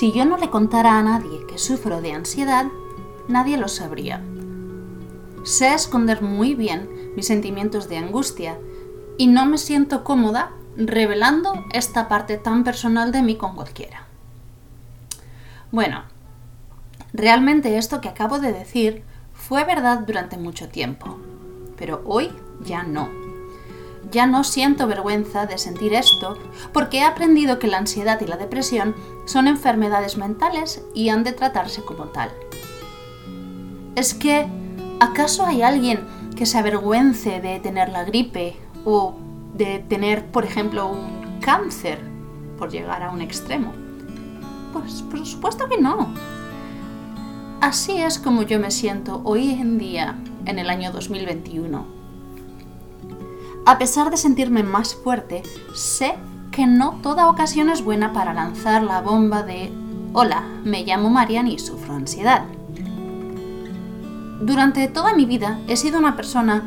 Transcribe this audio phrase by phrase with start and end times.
[0.00, 2.64] Si yo no le contara a nadie que sufro de ansiedad,
[3.28, 4.22] nadie lo sabría.
[5.44, 8.56] Sé esconder muy bien mis sentimientos de angustia
[9.18, 14.06] y no me siento cómoda revelando esta parte tan personal de mí con cualquiera.
[15.70, 16.04] Bueno,
[17.12, 19.04] realmente esto que acabo de decir
[19.34, 21.18] fue verdad durante mucho tiempo,
[21.76, 22.30] pero hoy
[22.64, 23.29] ya no.
[24.10, 26.36] Ya no siento vergüenza de sentir esto
[26.72, 28.94] porque he aprendido que la ansiedad y la depresión
[29.26, 32.30] son enfermedades mentales y han de tratarse como tal.
[33.94, 34.46] Es que,
[35.00, 36.00] ¿acaso hay alguien
[36.36, 39.14] que se avergüence de tener la gripe o
[39.54, 42.00] de tener, por ejemplo, un cáncer,
[42.58, 43.72] por llegar a un extremo?
[44.72, 46.14] Pues por supuesto que no.
[47.60, 51.99] Así es como yo me siento hoy en día, en el año 2021.
[53.70, 55.44] A pesar de sentirme más fuerte,
[55.76, 56.16] sé
[56.50, 59.70] que no toda ocasión es buena para lanzar la bomba de
[60.12, 62.42] Hola, me llamo Marian y sufro ansiedad.
[64.40, 66.64] Durante toda mi vida he sido una persona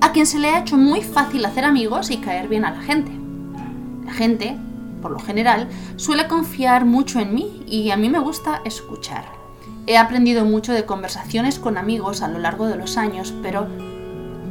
[0.00, 2.82] a quien se le ha hecho muy fácil hacer amigos y caer bien a la
[2.82, 3.12] gente.
[4.04, 4.58] La gente,
[5.02, 9.26] por lo general, suele confiar mucho en mí y a mí me gusta escuchar.
[9.86, 13.68] He aprendido mucho de conversaciones con amigos a lo largo de los años, pero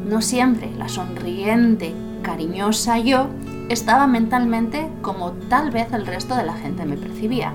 [0.10, 1.94] no siempre la sonriente,
[2.24, 3.28] cariñosa yo
[3.70, 7.54] estaba mentalmente como tal vez el resto de la gente me percibía.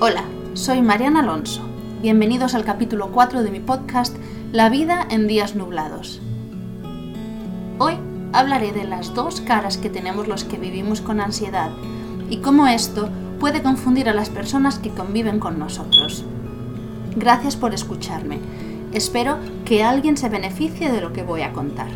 [0.00, 1.62] Hola, soy Mariana Alonso
[2.02, 4.14] Bienvenidos al capítulo 4 de mi podcast
[4.52, 6.20] La vida en días nublados.
[7.78, 7.94] Hoy
[8.34, 11.70] hablaré de las dos caras que tenemos los que vivimos con ansiedad
[12.28, 13.08] y cómo esto
[13.40, 16.26] puede confundir a las personas que conviven con nosotros.
[17.16, 18.40] Gracias por escucharme.
[18.94, 21.90] Espero que alguien se beneficie de lo que voy a contar.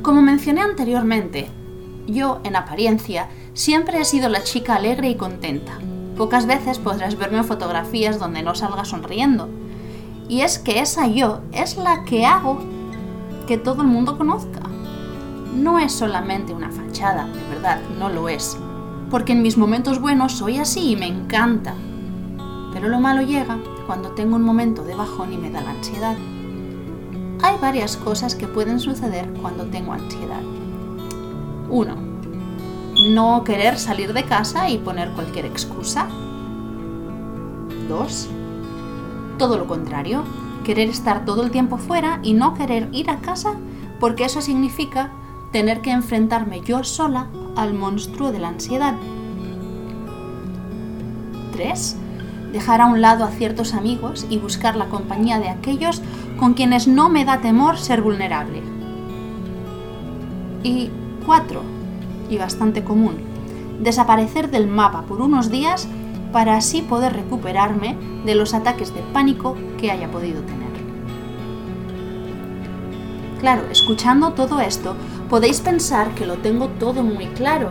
[0.00, 1.50] Como mencioné anteriormente,
[2.06, 5.78] yo, en apariencia, siempre he sido la chica alegre y contenta,
[6.18, 9.48] Pocas veces podrás verme en fotografías donde no salga sonriendo.
[10.28, 12.58] Y es que esa yo es la que hago
[13.46, 14.62] que todo el mundo conozca.
[15.54, 18.58] No es solamente una fachada, de verdad, no lo es.
[19.12, 21.74] Porque en mis momentos buenos soy así y me encanta.
[22.72, 23.56] Pero lo malo llega
[23.88, 26.16] cuando tengo un momento de bajón y me da la ansiedad.
[27.42, 30.42] Hay varias cosas que pueden suceder cuando tengo ansiedad.
[31.70, 32.08] 1
[32.98, 36.08] no querer salir de casa y poner cualquier excusa.
[37.88, 38.28] 2.
[39.38, 40.24] Todo lo contrario,
[40.64, 43.54] querer estar todo el tiempo fuera y no querer ir a casa
[44.00, 45.12] porque eso significa
[45.52, 48.94] tener que enfrentarme yo sola al monstruo de la ansiedad.
[51.52, 51.96] 3.
[52.52, 56.02] Dejar a un lado a ciertos amigos y buscar la compañía de aquellos
[56.38, 58.62] con quienes no me da temor ser vulnerable.
[60.62, 60.90] Y
[61.26, 61.62] 4
[62.30, 63.16] y bastante común,
[63.80, 65.88] desaparecer del mapa por unos días
[66.32, 70.68] para así poder recuperarme de los ataques de pánico que haya podido tener.
[73.40, 74.96] Claro, escuchando todo esto,
[75.30, 77.70] podéis pensar que lo tengo todo muy claro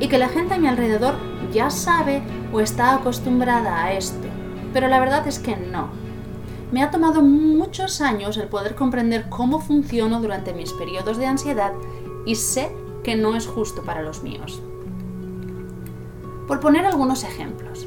[0.00, 1.14] y que la gente a mi alrededor
[1.52, 2.22] ya sabe
[2.52, 4.26] o está acostumbrada a esto,
[4.72, 5.88] pero la verdad es que no.
[6.70, 11.72] Me ha tomado muchos años el poder comprender cómo funciono durante mis periodos de ansiedad
[12.26, 12.70] y sé
[13.02, 14.60] que no es justo para los míos.
[16.46, 17.86] Por poner algunos ejemplos,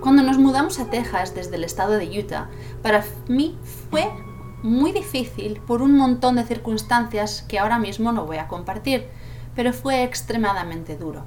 [0.00, 2.48] cuando nos mudamos a Texas desde el estado de Utah,
[2.82, 3.58] para mí
[3.90, 4.10] fue
[4.62, 9.08] muy difícil por un montón de circunstancias que ahora mismo no voy a compartir,
[9.54, 11.24] pero fue extremadamente duro.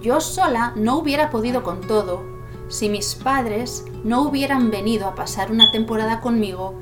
[0.00, 2.22] Yo sola no hubiera podido con todo
[2.68, 6.74] si mis padres no hubieran venido a pasar una temporada conmigo,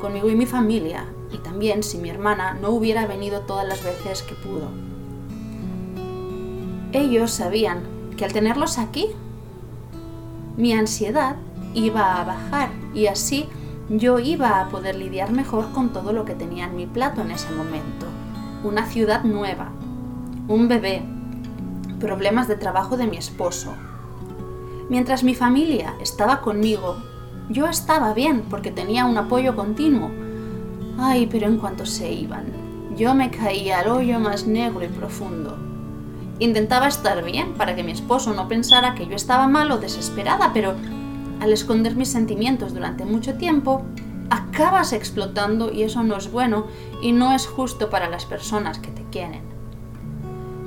[0.00, 4.22] conmigo y mi familia, y también si mi hermana no hubiera venido todas las veces
[4.22, 4.68] que pudo.
[6.92, 7.82] Ellos sabían
[8.16, 9.06] que al tenerlos aquí,
[10.56, 11.36] mi ansiedad
[11.74, 13.46] iba a bajar y así
[13.88, 17.30] yo iba a poder lidiar mejor con todo lo que tenía en mi plato en
[17.30, 18.06] ese momento.
[18.64, 19.70] Una ciudad nueva,
[20.48, 21.02] un bebé,
[22.00, 23.74] problemas de trabajo de mi esposo.
[24.88, 26.96] Mientras mi familia estaba conmigo,
[27.48, 30.10] yo estaba bien porque tenía un apoyo continuo,
[30.98, 32.46] Ay, pero en cuanto se iban,
[32.96, 35.58] yo me caía al hoyo más negro y profundo.
[36.38, 40.52] Intentaba estar bien para que mi esposo no pensara que yo estaba mal o desesperada,
[40.54, 40.74] pero
[41.40, 43.82] al esconder mis sentimientos durante mucho tiempo,
[44.30, 46.66] acabas explotando y eso no es bueno
[47.02, 49.55] y no es justo para las personas que te quieren.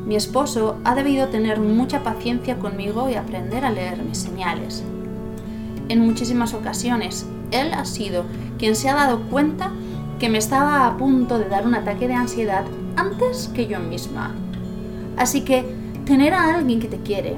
[0.09, 4.83] Mi esposo ha debido tener mucha paciencia conmigo y aprender a leer mis señales.
[5.87, 8.25] En muchísimas ocasiones, él ha sido
[8.57, 9.71] quien se ha dado cuenta
[10.19, 12.65] que me estaba a punto de dar un ataque de ansiedad
[12.97, 14.35] antes que yo misma.
[15.15, 15.63] Así que
[16.09, 17.35] Tener a alguien que te quiere,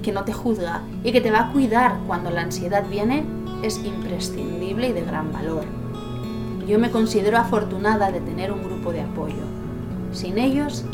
[0.00, 3.24] que no te juzga y que te va a cuidar cuando la ansiedad viene
[3.64, 5.64] es imprescindible y de gran valor.
[6.64, 9.42] Yo me considero afortunada de tener un grupo de apoyo.
[10.12, 10.84] Sin ellos,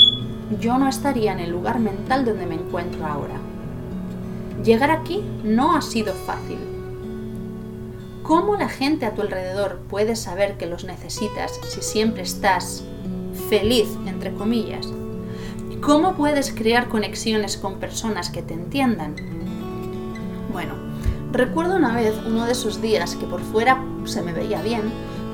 [0.60, 3.34] yo no estaría en el lugar mental donde me encuentro ahora.
[4.64, 6.58] Llegar aquí no ha sido fácil.
[8.22, 12.84] ¿Cómo la gente a tu alrededor puede saber que los necesitas si siempre estás
[13.48, 14.88] feliz, entre comillas?
[15.80, 19.14] ¿Cómo puedes crear conexiones con personas que te entiendan?
[20.52, 20.74] Bueno,
[21.30, 24.82] recuerdo una vez uno de esos días que por fuera se me veía bien,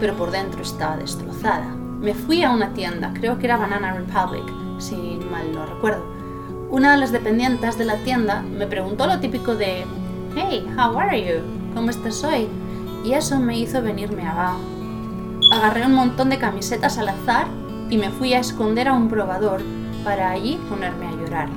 [0.00, 1.66] pero por dentro estaba destrozada.
[2.00, 4.44] Me fui a una tienda, creo que era Banana Republic,
[4.84, 4.96] si
[5.30, 6.04] mal no recuerdo.
[6.70, 9.84] Una de las dependientes de la tienda me preguntó lo típico de
[10.36, 11.40] Hey, how are you?
[11.74, 12.48] ¿Cómo estás hoy?
[13.04, 14.60] Y eso me hizo venirme abajo.
[15.52, 17.46] Agarré un montón de camisetas al azar
[17.88, 19.62] y me fui a esconder a un probador
[20.04, 21.48] para allí ponerme a llorar.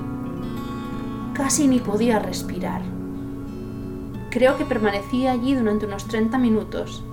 [1.34, 2.82] Casi ni podía respirar.
[4.30, 7.04] Creo que permanecí allí durante unos 30 minutos.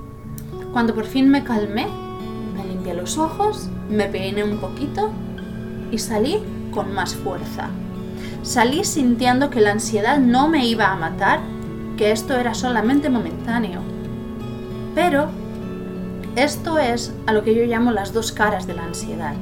[0.73, 1.87] Cuando por fin me calmé,
[2.55, 5.11] me limpié los ojos, me peiné un poquito
[5.91, 6.39] y salí
[6.71, 7.69] con más fuerza.
[8.43, 11.41] Salí sintiendo que la ansiedad no me iba a matar,
[11.97, 13.81] que esto era solamente momentáneo.
[14.95, 15.29] Pero
[16.37, 19.35] esto es a lo que yo llamo las dos caras de la ansiedad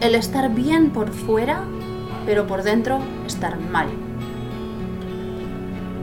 [0.00, 1.64] el estar bien por fuera,
[2.24, 3.88] pero por dentro estar mal.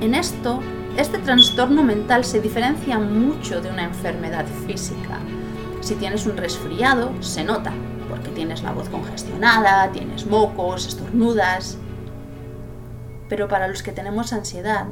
[0.01, 0.59] En esto,
[0.97, 5.19] este trastorno mental se diferencia mucho de una enfermedad física.
[5.81, 7.71] Si tienes un resfriado, se nota,
[8.09, 11.77] porque tienes la voz congestionada, tienes mocos, estornudas.
[13.29, 14.85] Pero para los que tenemos ansiedad,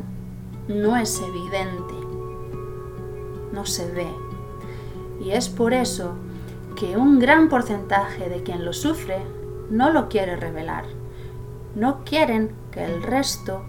[0.68, 1.94] no es evidente,
[3.52, 4.08] no se ve.
[5.24, 6.16] Y es por eso
[6.76, 9.18] que un gran porcentaje de quien lo sufre
[9.70, 10.86] no lo quiere revelar.
[11.76, 13.64] No quieren que el resto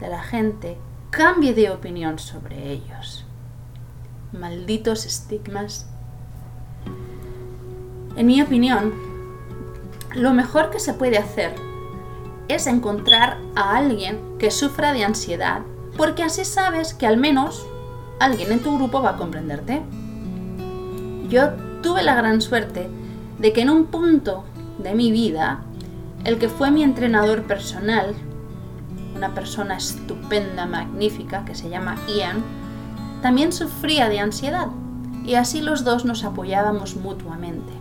[0.00, 0.78] de la gente
[1.10, 3.24] cambie de opinión sobre ellos.
[4.32, 5.88] Malditos estigmas.
[8.16, 8.94] En mi opinión,
[10.14, 11.54] lo mejor que se puede hacer
[12.48, 15.60] es encontrar a alguien que sufra de ansiedad,
[15.98, 17.66] porque así sabes que al menos
[18.18, 19.82] alguien en tu grupo va a comprenderte.
[21.28, 21.50] Yo
[21.82, 22.88] tuve la gran suerte
[23.38, 24.44] de que en un punto
[24.78, 25.60] de mi vida,
[26.24, 28.14] el que fue mi entrenador personal,
[29.14, 32.42] una persona estupenda, magnífica, que se llama Ian,
[33.20, 34.68] también sufría de ansiedad
[35.24, 37.75] y así los dos nos apoyábamos mutuamente.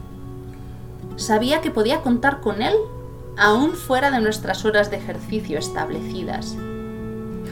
[1.15, 2.75] Sabía que podía contar con él
[3.37, 6.55] aún fuera de nuestras horas de ejercicio establecidas.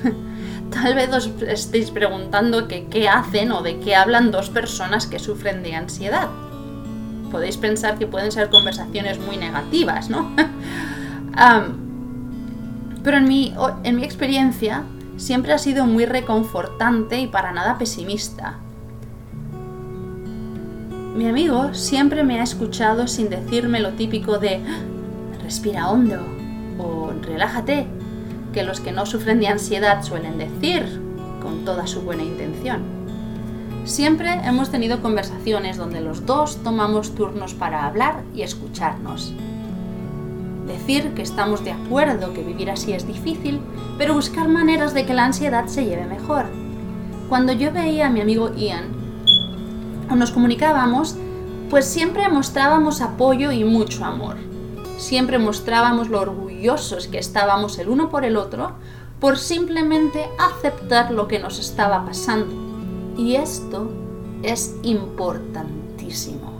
[0.69, 5.63] Tal vez os estéis preguntando qué hacen o de qué hablan dos personas que sufren
[5.63, 6.29] de ansiedad.
[7.31, 10.31] Podéis pensar que pueden ser conversaciones muy negativas, ¿no?
[13.03, 14.83] pero en mi, en mi experiencia
[15.17, 18.59] siempre ha sido muy reconfortante y para nada pesimista.
[21.15, 24.59] Mi amigo siempre me ha escuchado sin decirme lo típico de
[25.43, 26.19] respira hondo
[26.79, 27.85] o relájate
[28.51, 30.83] que los que no sufren de ansiedad suelen decir,
[31.39, 32.81] con toda su buena intención.
[33.85, 39.33] Siempre hemos tenido conversaciones donde los dos tomamos turnos para hablar y escucharnos.
[40.65, 43.59] Decir que estamos de acuerdo que vivir así es difícil,
[43.99, 46.45] pero buscar maneras de que la ansiedad se lleve mejor.
[47.29, 49.02] Cuando yo veía a mi amigo Ian
[50.13, 51.15] o nos comunicábamos,
[51.69, 54.37] pues siempre mostrábamos apoyo y mucho amor
[55.03, 58.71] siempre mostrábamos lo orgullosos que estábamos el uno por el otro
[59.19, 62.53] por simplemente aceptar lo que nos estaba pasando.
[63.17, 63.89] Y esto
[64.41, 66.51] es importantísimo,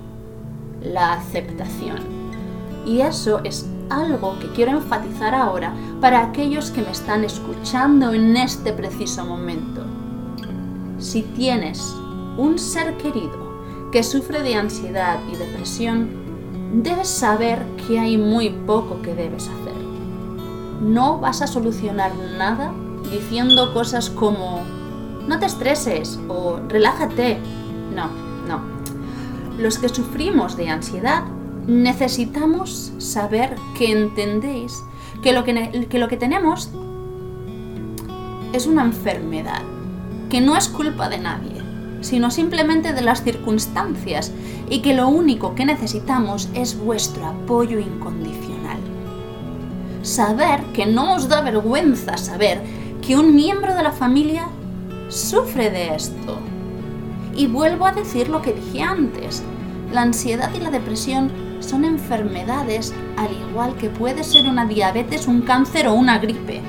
[0.81, 1.99] la aceptación.
[2.85, 8.37] Y eso es algo que quiero enfatizar ahora para aquellos que me están escuchando en
[8.37, 9.81] este preciso momento.
[10.99, 11.93] Si tienes
[12.37, 13.42] un ser querido
[13.93, 16.09] que sufre de ansiedad y depresión,
[16.81, 19.75] debes saber que hay muy poco que debes hacer.
[20.81, 22.73] No vas a solucionar nada
[23.11, 24.63] diciendo cosas como
[25.27, 27.37] no te estreses o relájate.
[27.95, 28.07] No,
[28.47, 28.61] no.
[29.59, 31.25] Los que sufrimos de ansiedad
[31.67, 34.83] necesitamos saber que entendéis
[35.21, 36.71] que lo que, que lo que tenemos
[38.53, 39.61] es una enfermedad,
[40.31, 41.52] que no es culpa de nadie
[42.03, 44.31] sino simplemente de las circunstancias
[44.69, 48.77] y que lo único que necesitamos es vuestro apoyo incondicional.
[50.03, 52.61] Saber que no os da vergüenza saber
[53.01, 54.47] que un miembro de la familia
[55.07, 56.37] sufre de esto.
[57.35, 59.41] Y vuelvo a decir lo que dije antes,
[59.91, 61.31] la ansiedad y la depresión
[61.61, 66.61] son enfermedades al igual que puede ser una diabetes, un cáncer o una gripe.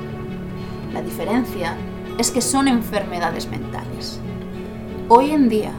[0.93, 1.75] La diferencia
[2.17, 4.21] es que son enfermedades mentales.
[5.07, 5.71] Hoy en día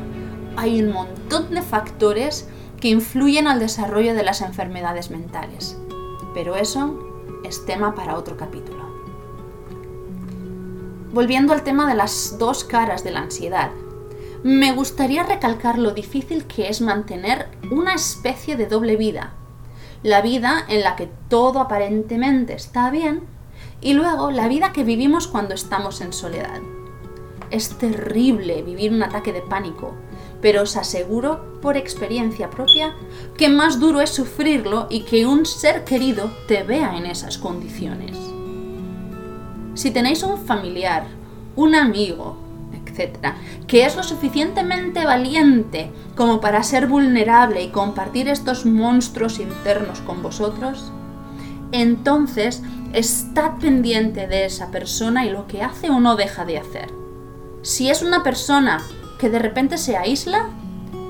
[0.57, 2.49] hay un montón de factores
[2.81, 5.77] que influyen al desarrollo de las enfermedades mentales,
[6.33, 6.97] pero eso
[7.43, 8.85] es tema para otro capítulo.
[11.13, 13.73] Volviendo al tema de las dos caras de la ansiedad,
[14.45, 19.33] me gustaría recalcar lo difícil que es mantener una especie de doble vida.
[20.05, 23.25] La vida en la que todo aparentemente está bien
[23.81, 26.61] y luego la vida que vivimos cuando estamos en soledad.
[27.51, 29.95] Es terrible vivir un ataque de pánico,
[30.41, 32.95] pero os aseguro por experiencia propia
[33.37, 38.17] que más duro es sufrirlo y que un ser querido te vea en esas condiciones.
[39.75, 41.07] Si tenéis un familiar,
[41.55, 42.37] un amigo,
[42.73, 43.35] etc.,
[43.67, 50.23] que es lo suficientemente valiente como para ser vulnerable y compartir estos monstruos internos con
[50.23, 50.93] vosotros,
[51.73, 52.63] entonces
[52.93, 57.06] estad pendiente de esa persona y lo que hace o no deja de hacer.
[57.67, 58.81] Si es una persona
[59.19, 60.51] que de repente se aísla,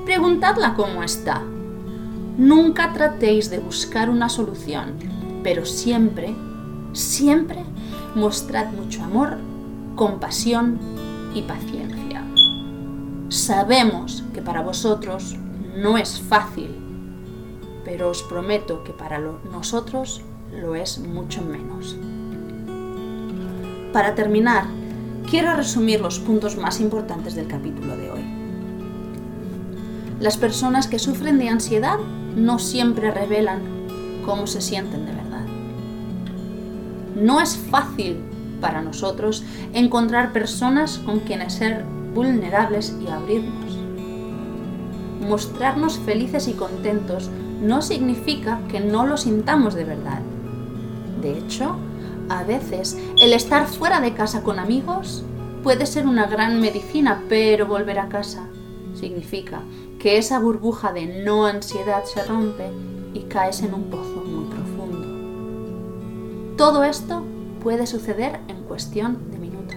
[0.07, 1.43] preguntadla cómo está.
[2.39, 4.95] Nunca tratéis de buscar una solución,
[5.43, 6.35] pero siempre,
[6.95, 7.63] siempre
[8.15, 9.37] mostrad mucho amor,
[9.97, 10.79] compasión
[11.35, 12.25] y paciencia.
[13.29, 15.37] Sabemos que para vosotros
[15.77, 16.75] no es fácil,
[17.85, 20.23] pero os prometo que para nosotros
[20.59, 21.97] lo es mucho menos.
[23.93, 24.65] Para terminar,
[25.29, 28.25] quiero resumir los puntos más importantes del capítulo de hoy.
[30.21, 31.99] Las personas que sufren de ansiedad
[32.37, 33.61] no siempre revelan
[34.25, 35.45] cómo se sienten de verdad.
[37.17, 38.19] No es fácil
[38.61, 43.79] para nosotros encontrar personas con quienes ser vulnerables y abrirnos.
[45.29, 47.31] Mostrarnos felices y contentos
[47.61, 50.21] no significa que no lo sintamos de verdad.
[51.21, 51.77] De hecho,
[52.29, 55.25] a veces el estar fuera de casa con amigos
[55.63, 58.49] puede ser una gran medicina, pero volver a casa
[58.95, 59.63] significa
[59.99, 62.71] que esa burbuja de no ansiedad se rompe
[63.15, 66.57] y caes en un pozo muy profundo.
[66.57, 67.23] Todo esto
[67.63, 69.77] puede suceder en cuestión de minutos.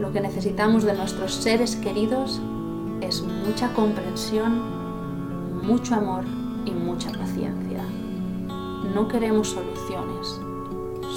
[0.00, 2.40] Lo que necesitamos de nuestros seres queridos
[3.00, 6.24] es mucha comprensión, mucho amor
[6.64, 7.84] y mucha paciencia.
[8.94, 10.40] No queremos soluciones,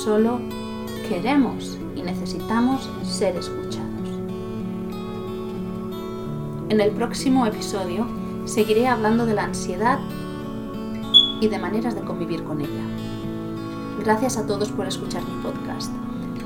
[0.04, 0.40] solo
[1.08, 4.10] queremos y necesitamos ser escuchados.
[6.68, 8.06] En el próximo episodio
[8.46, 10.00] seguiré hablando de la ansiedad
[11.40, 12.84] y de maneras de convivir con ella.
[14.04, 15.92] Gracias a todos por escuchar mi podcast.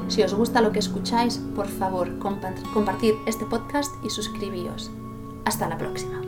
[0.07, 4.91] Si os gusta lo que escucháis, por favor, compartid este podcast y suscribíos.
[5.45, 6.26] Hasta la próxima.